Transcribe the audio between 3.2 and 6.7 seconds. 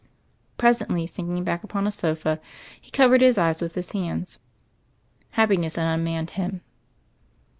his eyes with his hands. Happiness had unmanned him.